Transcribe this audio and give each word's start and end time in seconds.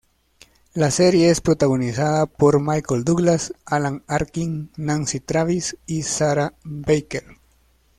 La 0.73 0.89
serie 0.89 1.29
es 1.29 1.41
protagonizada 1.41 2.25
por 2.25 2.59
Michael 2.59 3.03
Douglas, 3.03 3.53
Alan 3.65 4.03
Arkin, 4.07 4.71
Nancy 4.75 5.19
Travis, 5.19 5.77
y 5.85 6.01
Sarah 6.01 6.55
Baker. 6.63 7.37